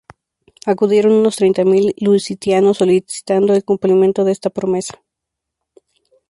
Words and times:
Acudieron 0.71 1.11
unos 1.21 1.35
treinta 1.39 1.63
mil 1.71 1.85
lusitanos 2.03 2.77
solicitando 2.79 3.49
el 3.53 3.63
cumplimiento 3.69 4.19
de 4.23 4.31
esta 4.37 4.49
promesa. 4.57 4.95